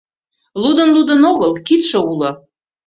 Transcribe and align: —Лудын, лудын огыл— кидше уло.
—Лудын, 0.61 0.89
лудын 0.95 1.21
огыл— 1.31 1.51
кидше 1.67 1.99
уло. 2.11 2.29